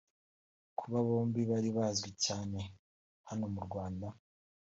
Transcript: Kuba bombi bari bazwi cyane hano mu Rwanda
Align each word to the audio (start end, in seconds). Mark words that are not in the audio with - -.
Kuba 0.77 0.97
bombi 1.07 1.41
bari 1.49 1.69
bazwi 1.77 2.09
cyane 2.25 2.59
hano 3.29 3.45
mu 3.53 3.59
Rwanda 3.67 4.07